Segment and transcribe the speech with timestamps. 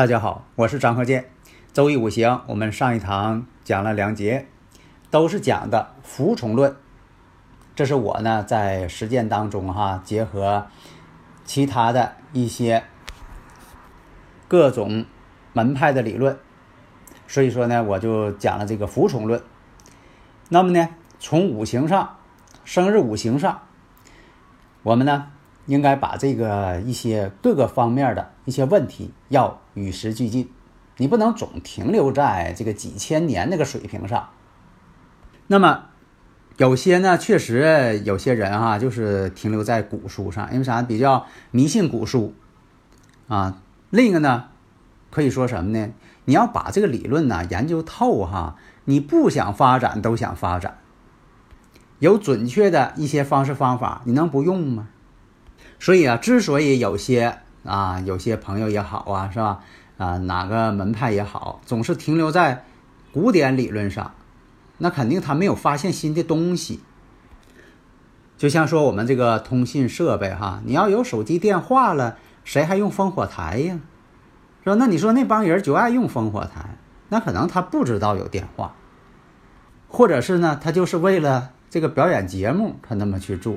[0.00, 1.30] 大家好，我是张鹤剑。
[1.74, 4.46] 周易五行，我们上一堂讲了两节，
[5.10, 6.74] 都是讲的服从论。
[7.76, 10.68] 这是我呢在实践当中哈，结合
[11.44, 12.82] 其他的一些
[14.48, 15.04] 各种
[15.52, 16.38] 门派的理论，
[17.28, 19.42] 所以说呢，我就讲了这个服从论。
[20.48, 20.88] 那么呢，
[21.18, 22.16] 从五行上，
[22.64, 23.60] 生日五行上，
[24.82, 25.26] 我们呢
[25.70, 30.50] 应该把这个一些各个方面的一些问题要与时俱进，
[30.96, 34.30] 你不能总停留在这个几千年那个水平上。
[35.46, 35.84] 那么
[36.56, 40.82] 有些呢，确实有些人哈、就是停留在古书上，因为啥？
[40.82, 42.34] 比较迷信古书
[43.28, 43.62] 啊。
[43.90, 44.46] 另一个呢，
[45.12, 45.92] 可以说什么呢？
[46.24, 50.78] 你要把这个理论呢研究透哈，你不想发展都想发展。
[52.00, 54.88] 有准确的一些方式方法，你能不用吗？
[55.80, 59.60] 所以啊，之所以有些啊，有些朋友也好啊，是吧？
[59.98, 62.64] 啊，哪个门派也好，总是停留在
[63.12, 64.14] 古典理论上，
[64.78, 66.80] 那肯定他没有发现新的东西。
[68.38, 73.80] 就像说我们这个通信设备哈，你要有手机电话了，谁还用烽火台呀？
[74.62, 74.76] 是吧？
[74.78, 76.76] 那你说那帮人就爱用烽火台，
[77.08, 78.74] 那可能他不知道有电话，
[79.88, 83.54] 或者是呢，他就是为了这个表演节目，他那么去做。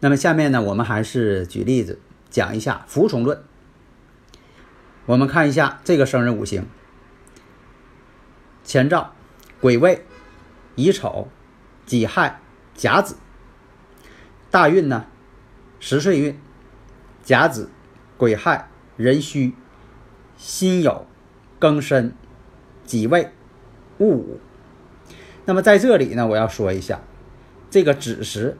[0.00, 1.98] 那么下面呢，我们还是举例子
[2.30, 3.42] 讲一下服从论。
[5.06, 6.66] 我们看一下这个生日五行：
[8.64, 9.12] 乾兆、
[9.60, 10.04] 癸未、
[10.76, 11.28] 乙丑、
[11.86, 12.40] 己亥、
[12.74, 13.16] 甲子。
[14.50, 15.06] 大运呢，
[15.80, 16.38] 十岁运：
[17.22, 17.70] 甲子、
[18.16, 19.54] 癸亥、壬戌、
[20.36, 21.04] 辛酉、
[21.58, 22.14] 庚申、
[22.84, 23.32] 己未、
[23.98, 24.40] 戊午。
[25.44, 27.00] 那么在这里呢，我要说一下
[27.70, 28.58] 这个子时。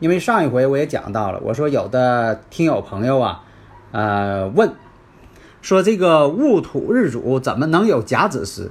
[0.00, 3.44] 因为上一回我也讲到了，我说有的听友朋友啊，
[3.92, 4.74] 呃，问
[5.62, 8.70] 说这个戊土日主怎么能有甲子时？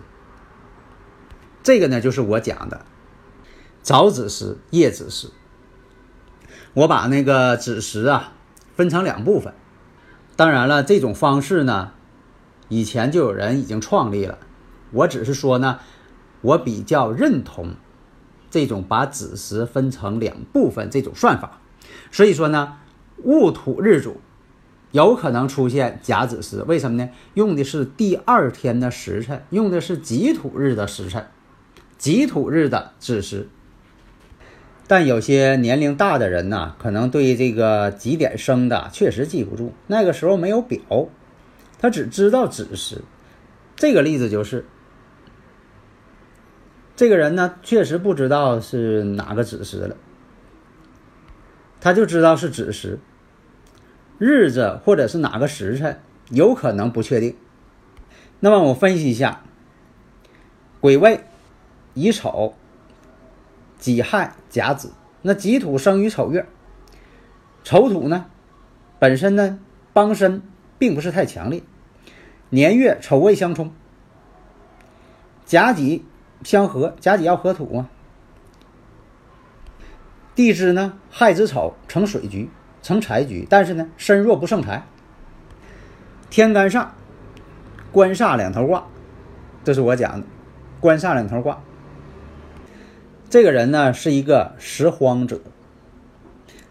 [1.64, 2.82] 这个呢，就是我讲的
[3.82, 5.30] 早子时、夜子时。
[6.74, 8.34] 我把那个子时啊
[8.76, 9.54] 分成两部分。
[10.36, 11.92] 当然了，这种方式呢，
[12.68, 14.40] 以前就有人已经创立了。
[14.92, 15.80] 我只是说呢，
[16.42, 17.76] 我比较认同。
[18.54, 21.60] 这种把子时分成两部分这种算法，
[22.12, 22.78] 所以说呢，
[23.24, 24.18] 戊土日主
[24.92, 27.10] 有可能出现甲子时，为什么呢？
[27.34, 31.26] 用的是第二天的时辰，用的是己土日的时辰，
[31.98, 33.50] 己土日的子时。
[34.86, 40.80] 但有些年龄大的人呢，可能对这个几点生的确实记不住，那个时候没有表，
[41.80, 43.02] 他只知道子时。
[43.76, 44.68] 这个例子就是。
[46.96, 49.96] 这个人呢，确实不知道是哪个子时了，
[51.82, 53.00] 他就知道是子时，
[54.20, 56.00] 日子或者是哪个时辰，
[56.30, 57.36] 有可能不确定。
[58.40, 59.42] 那么我分析一下，
[60.82, 61.24] 癸未、
[61.96, 62.54] 乙丑、
[63.80, 64.94] 己亥、甲子，
[65.24, 66.46] 那己土生于丑月，
[67.64, 68.28] 丑土呢，
[69.00, 69.58] 本身呢
[69.94, 70.44] 帮身
[70.78, 71.64] 并不是太强烈，
[72.52, 73.74] 年月丑未相冲，
[75.44, 76.06] 甲己。
[76.44, 77.90] 相合，甲己要合土啊。
[80.36, 82.50] 地支呢，亥子丑成水局，
[82.82, 84.86] 成财局，但是呢，身弱不胜财。
[86.30, 86.94] 天干上，
[87.92, 88.86] 官煞两头挂，
[89.64, 90.26] 这是我讲的，
[90.80, 91.62] 官煞两头挂。
[93.30, 95.40] 这个人呢，是一个拾荒者，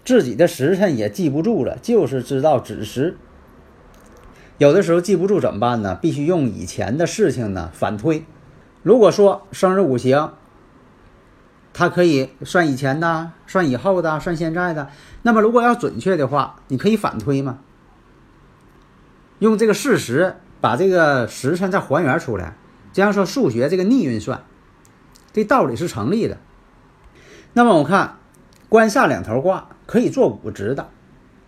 [0.05, 3.17] 自己的时辰也记不住了，就是知道子时。
[4.58, 5.94] 有的时候记不住怎么办呢？
[5.94, 8.25] 必须用以前的事情呢反推。
[8.82, 10.32] 如果说生日五行，
[11.73, 14.90] 它可以算以前的、算以后的、算现在的，
[15.23, 17.61] 那么如果要准确的话，你可以反推嘛？
[19.38, 22.56] 用这个事实把这个时辰再还原出来，
[22.93, 24.43] 这样说数学这个逆运算，
[25.32, 26.38] 这道理是成立的。
[27.52, 28.17] 那么我看
[28.69, 30.88] 官煞两头挂可以做五值的，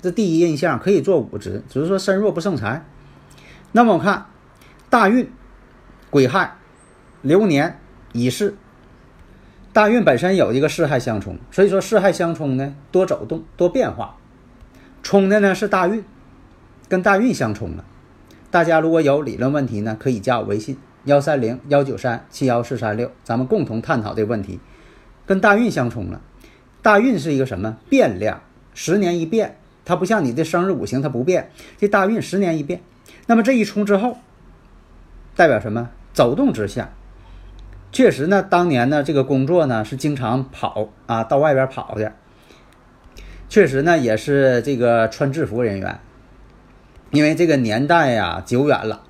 [0.01, 2.87] 这第一印象可以做五值，只是说身弱不胜财。
[3.73, 4.27] 那么我看
[4.89, 5.31] 大运
[6.11, 6.59] 癸亥。
[7.25, 7.79] 流年
[8.13, 8.55] 已逝，
[9.73, 14.19] 大运本身有一个四害相冲，所以说四害相冲呢，多走动，多变化。
[15.03, 16.05] 冲的呢是大运，
[16.87, 17.85] 跟大运相冲了。
[18.51, 20.77] 大家如果有理论问题呢，可以加我微信
[21.07, 24.61] 幺三零幺九三七幺四三六，咱们共同探讨这个问题。
[25.25, 26.21] 跟大运相冲了，
[26.83, 28.43] 大运是一个什么变量？
[28.75, 29.57] 十年一变，
[29.87, 32.83] 它不像你的生日五行它不变，这大运十年一变。
[33.27, 34.19] 那么这一冲之后，
[35.35, 35.89] 代表什么？
[36.13, 36.93] 走动之下。
[37.95, 42.13] 确实呢，当年呢这个工作呢是经常跑啊，到外边跑的。
[43.49, 46.01] 确实呢，也是这个穿制服人员，
[47.13, 49.05] 因为这个年代呀久远了，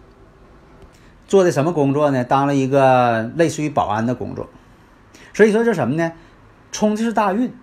[1.26, 2.24] 做的什么工作呢？
[2.24, 4.50] 当了一个类似于保安的工作，
[5.32, 6.12] 所以说这什么呢？
[6.70, 7.54] 冲的是大运，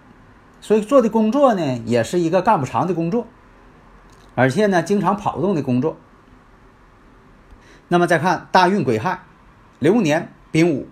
[0.60, 3.28] 所以做的工作呢也是一个干不长的工作，
[4.34, 5.98] 而且呢经常跑动的工作。
[7.90, 9.20] 那么再看大运癸亥，
[9.78, 10.88] 流年丙午，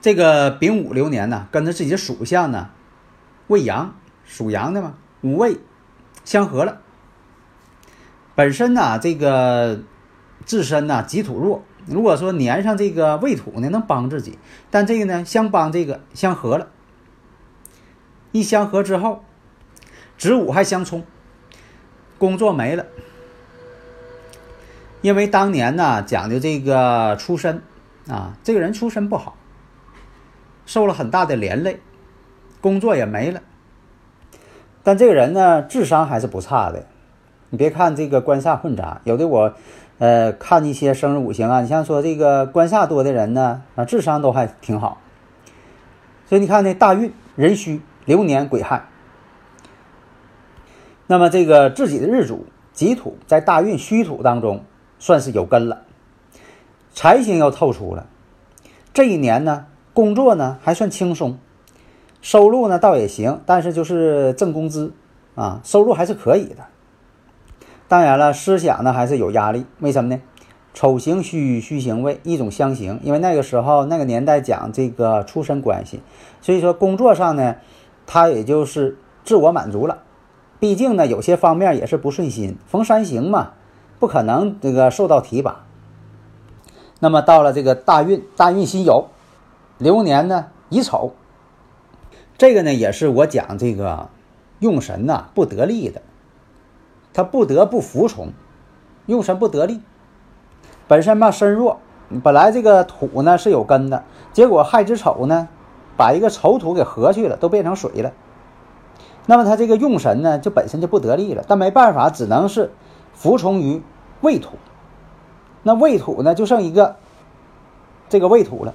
[0.00, 2.70] 这个丙午流年呢跟着自己的属相呢
[3.48, 3.94] 未阳。
[4.28, 5.58] 属阳的嘛，五位
[6.24, 6.80] 相合了。
[8.34, 9.82] 本身呢，这个
[10.44, 14.36] 自身呢己土弱，如果说粘上这个未土呢，能帮自己。
[14.68, 16.70] 但这个呢，相帮这个相合了，
[18.32, 19.24] 一相合之后，
[20.18, 21.04] 子午还相冲，
[22.18, 22.84] 工作没了。
[25.02, 27.62] 因为当年呢讲究这个出身
[28.08, 29.36] 啊，这个人出身不好，
[30.66, 31.80] 受了很大的连累，
[32.60, 33.40] 工作也没了。
[34.82, 36.84] 但这个人呢，智商还是不差的。
[37.48, 39.54] 你别看这个官煞混杂，有的我，
[39.98, 45.00] 呃，看一些生日五行啊，你像说这个官煞多的人呢，啊，智商都还挺好。
[46.26, 48.88] 所以你看呢，大运壬戌流年癸亥，
[51.06, 54.64] 那么这个自己的日主己土在大运戌土当中
[54.98, 55.82] 算是有根了，
[56.92, 58.06] 财星又透出了。
[58.92, 59.66] 这一年呢，
[59.96, 61.38] 工作呢还算轻松。
[62.20, 64.92] 收入呢倒也行，但是就是挣工资，
[65.34, 66.66] 啊，收入还是可以的。
[67.88, 69.64] 当然了，思想呢还是有压力。
[69.78, 70.20] 为什么呢？
[70.74, 73.00] 丑行虚，虚行未，一种相形。
[73.02, 76.02] 因为那个时候那个年代讲这个出身关系，
[76.42, 77.56] 所以说工作上呢，
[78.06, 80.02] 他也就是自我满足了。
[80.60, 83.52] 毕竟呢，有些方面也是不顺心，逢三行嘛，
[83.98, 85.64] 不可能这个受到提拔。
[87.00, 89.06] 那么到了这个大运，大运辛酉，
[89.78, 91.12] 流年呢乙丑。
[92.38, 94.10] 这个呢，也是我讲这个
[94.58, 96.02] 用神呐不得力的，
[97.14, 98.32] 他不得不服从，
[99.06, 99.80] 用神不得力，
[100.86, 101.78] 本身嘛身弱，
[102.22, 105.48] 本来这个土呢是有根的，结果亥子丑呢，
[105.96, 108.12] 把一个丑土给合去了，都变成水了。
[109.24, 112.70] 那么他这个用神呢，就本身就不得力了，但没办法，只能是
[113.14, 113.82] 服从于
[114.20, 114.58] 未土。
[115.62, 116.96] 那未土呢，就剩一个
[118.10, 118.74] 这个未土了，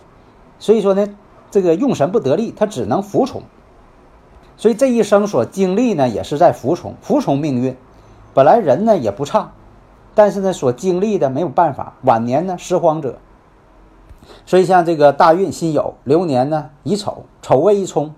[0.62, 1.06] 所以说呢。
[1.54, 3.42] 这个用神不得力，他只能服从，
[4.56, 7.76] 所以这一生所经历呢，也是在服从，服从命运。
[8.34, 9.52] 本来人呢也不差，
[10.16, 13.18] 但是呢所经历的没有办法，晚年呢拾荒者。
[14.46, 18.16] 所以像这个大运辛酉流年呢乙丑，丑未一冲，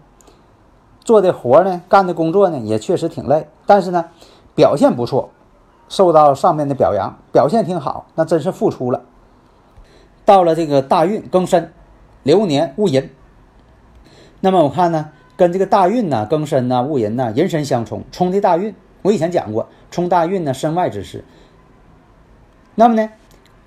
[1.03, 4.05] 做的活呢干的工作呢也确实挺累，但是呢
[4.53, 5.31] 表现不错，
[5.89, 9.01] 受到上面的表扬，表现挺好，那真是付出了。
[10.23, 11.73] 到了这个大运庚申
[12.23, 13.09] 流年戊寅。
[14.41, 18.73] 那么我看呢，跟这个大运呢、庚申呐、戊寅呐、寅申相冲，冲的大运。
[19.01, 21.23] 我以前讲过，冲大运呢，身外之事。
[22.75, 23.09] 那么呢，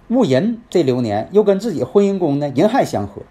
[0.09, 3.23] 戊寅这流年又跟自己婚姻宫呢寅亥相合。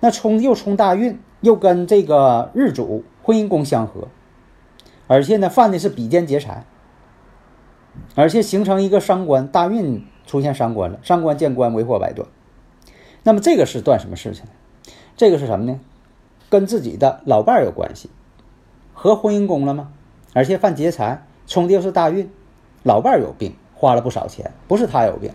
[0.00, 4.08] 那冲又冲大运，又跟这个日主婚姻宫相合，
[5.06, 6.64] 而且呢犯的是比肩劫财，
[8.14, 12.28] 而且形成一个伤官，大运出现伤官了，伤官见官为祸百端。
[13.26, 14.50] 那么这个是断什么事情呢？
[15.16, 15.80] 这个是什么呢？
[16.48, 18.08] 跟自己的老伴儿有关系，
[18.94, 19.88] 合婚姻宫了吗？
[20.32, 22.30] 而且犯劫财，冲的又是大运，
[22.84, 25.32] 老伴儿有病，花了不少钱，不是他有病，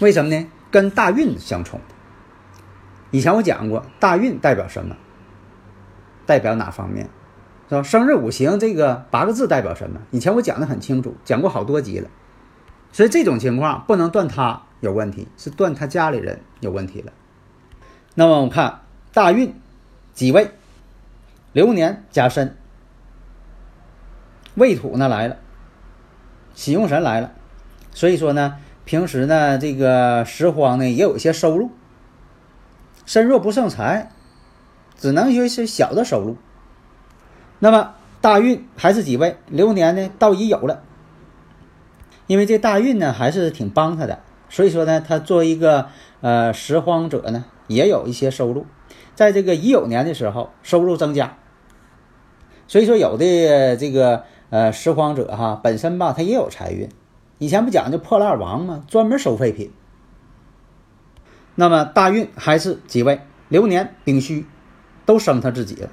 [0.00, 0.48] 为什么呢？
[0.72, 1.78] 跟大运相冲。
[3.12, 4.96] 以前我讲过，大运代表什么？
[6.26, 7.08] 代表哪方面？
[7.68, 7.82] 是吧？
[7.84, 10.00] 生日五行这个八个字代表什么？
[10.10, 12.10] 以前我讲的很清楚，讲过好多集了。
[12.90, 17.12] 所以这种情况不能断他有问题，是断他家里人有问题了。
[18.20, 18.82] 那么我们看
[19.14, 19.54] 大运。
[20.12, 20.50] 己未，
[21.54, 22.54] 流年甲申，
[24.56, 25.38] 未土呢来了，
[26.54, 27.32] 喜用神来了，
[27.92, 31.70] 所以说呢，平时呢这个拾荒呢也有一些收入，
[33.06, 34.10] 身弱不胜财，
[34.98, 36.36] 只能有一些小的收入。
[37.60, 40.82] 那么大运还是己未，流年呢到已有了，
[42.26, 45.86] 因为这大运呢还是挺帮他的，所以说呢他作为一个
[46.20, 48.66] 呃拾荒者呢也有一些收入。
[49.14, 51.38] 在这个乙酉年的时候收入增加。
[52.68, 56.88] 所以说，有的这个呃拾荒者哈，本身吧他也有财运。
[57.38, 58.84] 以前不讲究破烂王吗？
[58.86, 59.72] 专门收废品。
[61.56, 63.22] 那么大运还是几位？
[63.48, 64.46] 流年丙戌
[65.04, 65.90] 都生他自己了，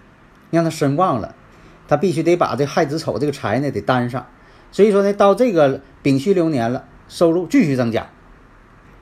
[0.52, 1.34] 让他身旺了，
[1.88, 4.28] 他必须得把这亥子丑这个财呢得担上。
[4.72, 8.08] 所以说呢，到这个丙戌流年了，收入继续增加。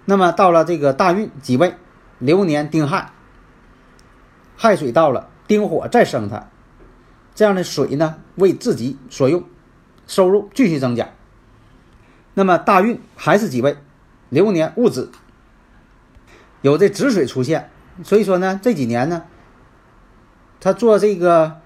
[0.05, 1.75] 那么到了这个大运几位？
[2.17, 3.11] 流年丁亥，
[4.55, 6.47] 亥水到了，丁火再生它，
[7.35, 9.43] 这样的水呢为自己所用，
[10.07, 11.09] 收入继续增加。
[12.33, 13.75] 那么大运还是几位？
[14.29, 15.11] 流年戊子，
[16.61, 17.69] 有这止水出现，
[18.01, 19.23] 所以说呢这几年呢，
[20.61, 21.59] 他做这个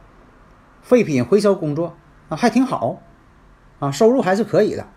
[0.82, 1.96] 废品回收工作
[2.28, 3.04] 啊还挺好，
[3.78, 4.88] 啊收入还是可以的。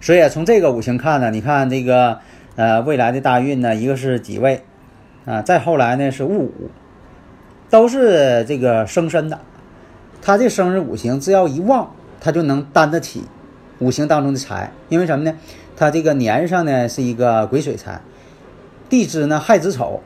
[0.00, 2.20] 所以从这个五行看呢，你看这个。
[2.58, 4.64] 呃，未来的大运呢，一个是己未，
[5.24, 6.72] 啊，再后来呢是戊午，
[7.70, 9.38] 都是这个生身的。
[10.20, 13.22] 他这生日五行只要一旺，他就能担得起
[13.78, 14.72] 五行当中的财。
[14.88, 15.36] 因为什么呢？
[15.76, 18.00] 他这个年上呢是一个癸水财，
[18.88, 20.02] 地支呢亥子丑，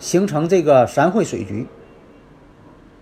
[0.00, 1.68] 形成这个三会水局，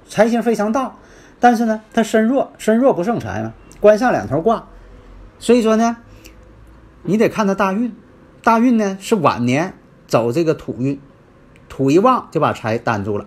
[0.06, 0.96] 财星非常大。
[1.40, 4.68] 但是呢，他身弱，身弱不胜财嘛，官煞两头挂，
[5.38, 5.96] 所以说呢，
[7.02, 7.90] 你得看他大运。
[8.42, 9.74] 大运呢是晚年
[10.06, 11.00] 走这个土运，
[11.68, 13.26] 土一旺就把财担住了。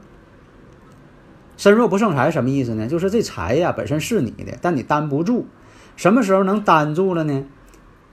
[1.56, 2.88] 身弱不胜财什么意思呢？
[2.88, 5.48] 就是这财呀本身是你的，但你担不住。
[5.96, 7.46] 什么时候能担住了呢？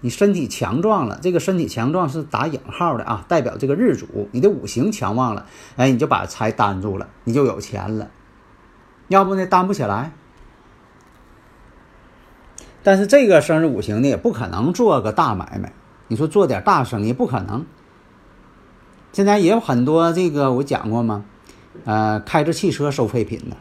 [0.02, 8.11] 你身体强壮了，这个身体强壮是打引号的啊，代表这个日主你的五行强旺了，哎，你就把财担住了，你就有钱了。
[9.09, 10.12] 要不呢担不起来。
[12.83, 15.73] 但是这个生日五行呢也不可能做个大买卖。
[16.11, 17.64] 你说做点大生意不可能。
[19.12, 21.25] 现在也有很多这个我讲过吗？
[21.85, 23.57] 呃，开着汽车收废品的，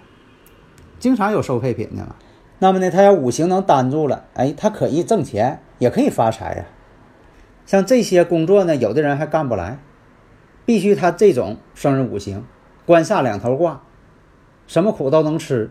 [0.98, 2.16] 经常有收废品的。
[2.58, 6.66] 那么呢，他要五行能担住了，哎，他可以挣钱，也可以发财呀。
[7.68, 9.78] 像这些工作呢，有的人还干不来，
[10.66, 12.44] 必须他这种生日五行，
[12.88, 13.84] 官煞两头挂，
[14.66, 15.70] 什么苦都能吃。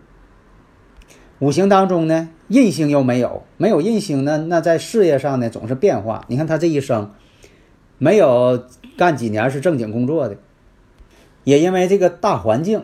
[1.40, 6.25] 五行当中呢，印星又没有，没有印星呢，那在事业上呢总是变化。
[6.26, 7.12] 你看他这一生，
[7.97, 8.64] 没有
[8.97, 10.37] 干几年是正经工作的，
[11.45, 12.83] 也因为这个大环境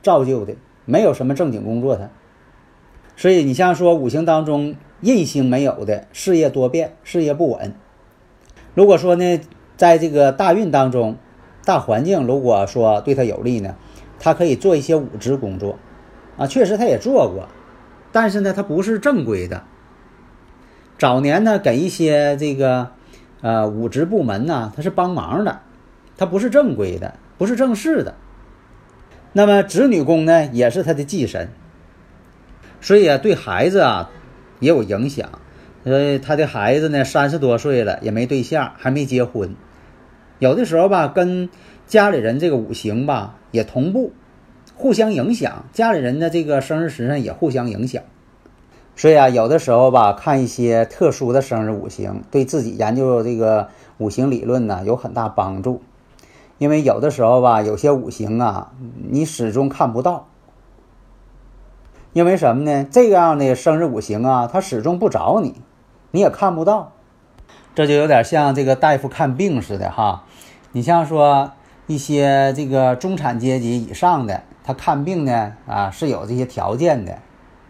[0.00, 2.08] 造就的，没有什么正经工作他。
[3.16, 7.74] 所以你像说五行当中印星没有的，事业多变，事业不稳。
[8.76, 9.40] 如果说呢，
[9.76, 11.16] 在这个大运当中，
[11.64, 13.74] 大环境如果说对他有利呢，
[14.20, 15.76] 他可以做一些武职工作，
[16.36, 17.48] 啊，确实他也做过。
[18.12, 19.64] 但是呢，他不是正规的。
[20.98, 22.90] 早年呢，给一些这个
[23.40, 25.60] 呃武职部门呢，他是帮忙的，
[26.16, 28.14] 他不是正规的，不是正式的。
[29.32, 31.50] 那么子女宫呢，也是他的忌神，
[32.80, 34.10] 所以啊，对孩子啊
[34.58, 35.30] 也有影响。
[35.84, 39.54] 呃，他的孩子呢，三十多岁了也没对象，还没结婚，
[40.38, 41.48] 有的时候吧，跟
[41.86, 44.12] 家里人这个五行吧也同步。
[44.78, 48.00] 互相影响，家里人的这个生日时辰也互相影响，
[48.94, 55.82] 所以啊，有的时候吧，看一些特殊的生日五行，对自己研究这个五行理论呢有很大帮助。
[56.58, 58.70] 因为有的时候吧，有些五行啊，
[59.10, 60.28] 你始终看不到。
[62.12, 62.86] 因为什么呢？
[62.88, 65.56] 这样的生日五行啊，它始终不找你，
[66.12, 66.92] 你也看不到。
[67.74, 70.24] 这就有点像这个大夫看病似的哈。
[70.70, 71.50] 你像说
[71.88, 74.44] 一些这个中产阶级以上的。
[74.68, 77.20] 他看病呢，啊是有这些条件的，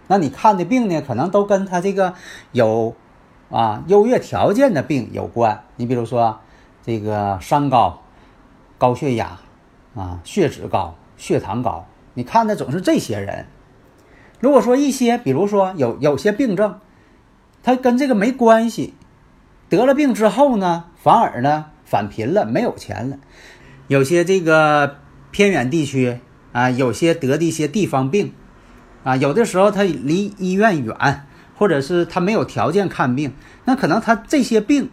[0.08, 2.14] 那你看的病呢，可能都跟他这个
[2.50, 2.96] 有
[3.50, 5.62] 啊优越条件的病有关。
[5.76, 6.40] 你比如说
[6.82, 8.02] 这个三高、
[8.78, 9.38] 高血压
[9.94, 13.46] 啊、血脂高、血糖高，你看的总是这些人。
[14.40, 16.80] 如果说一些，比如说有有些病症，
[17.62, 18.94] 他跟这个没关系，
[19.68, 23.18] 得了病之后呢，反而呢返贫了，没有钱了。
[23.86, 24.96] 有些这个
[25.30, 26.18] 偏远地区。
[26.58, 28.32] 啊，有些得的一些地方病，
[29.04, 31.24] 啊，有的时候他离医院远，
[31.54, 33.32] 或者是他没有条件看病，
[33.64, 34.90] 那可能他这些病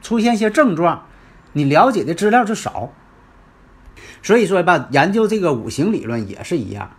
[0.00, 1.06] 出现一些症状，
[1.54, 2.92] 你了解的资料就少。
[4.22, 6.92] 所以说吧，研究这个五行理论也是一样，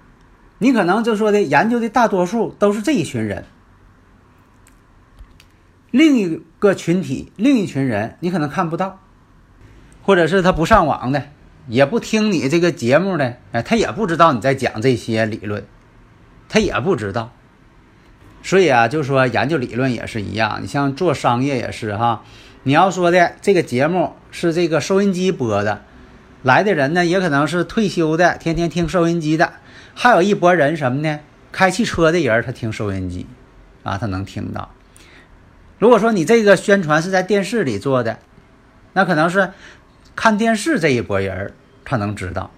[0.58, 3.46] 你可能就说的研究的大多数都是这一群人，
[5.92, 9.00] 另一个群体，另一群人你可能看不到，
[10.04, 11.30] 或者是他不上网的。
[11.68, 15.66] 也不听你这个节目的，哎，他也不知道你在讲这些理论，
[16.50, 17.32] 他也不知道。
[18.44, 22.24] 所以啊，就说研究理论也是一样，你像做商业也是哈。
[22.64, 25.84] 你要说的这个节目是这个收音机播的，
[26.44, 29.54] 来的人呢，也可能是退休的，天天听收音机的，
[29.94, 31.20] 还有一拨人什么呢？
[31.52, 33.26] 开汽车的人他听收音机，
[33.84, 34.70] 啊，他能听到。
[35.80, 38.20] 如果说你这个宣传是在电视里做的，
[38.94, 39.52] 那可能是
[40.18, 41.54] 看电视这一拨人
[41.86, 42.50] 他能知道。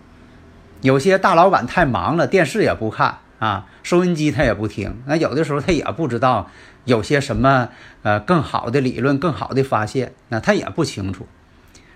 [0.81, 6.49] 有些大老板太忙了，电视也不看啊，收音机他也不听，那有的时候他也不知道
[6.85, 7.67] 有些什么
[8.01, 11.27] 呃更好的理论、更好的发现，那他也不清楚。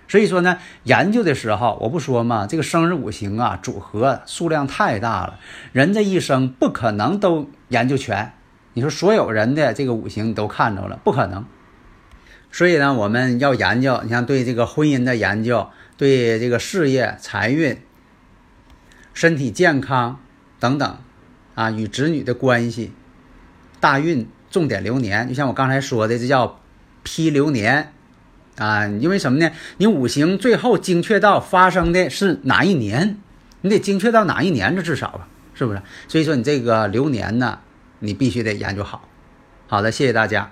[0.10, 5.40] 所以说呢，研究的时候，我不说嘛，这个生日五行啊，组合数量太大了，
[5.72, 8.34] 人这一生不可能都研究全。
[8.74, 11.46] 你说所有人的这个五行你都看着了，不可能。
[12.54, 15.68] 所以呢，我们要研究，你像对这个婚姻的研究，
[15.98, 17.78] 对这个事业、财运、
[19.14, 20.22] 身体健康
[20.60, 20.98] 等等，
[21.56, 22.94] 啊，与子女的关系、
[23.80, 26.62] 大运、重点流年，就像我刚才说的，这叫
[27.02, 27.92] 批流年。
[28.56, 29.50] 啊，因为什么呢？
[29.78, 33.18] 你五行最后精确到发生的是哪一年？
[33.62, 34.76] 你得精确到哪一年？
[34.76, 35.82] 这至少吧，是不是？
[36.08, 37.58] 所以说你这个流年呢，
[37.98, 39.10] 你必须得研究好。
[39.66, 40.52] 好的，谢谢大家。